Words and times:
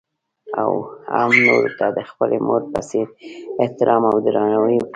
او 0.61 0.71
هـم 1.13 1.31
نـورو 1.43 1.69
تـه 1.79 1.87
د 1.97 1.99
خـپلې 2.09 2.37
مـور 2.45 2.61
پـه 2.71 2.79
څـېـر 2.89 3.07
احتـرام 3.63 4.01
او 4.09 4.15
درنـاوى 4.25 4.75
وکـړي. 4.77 4.89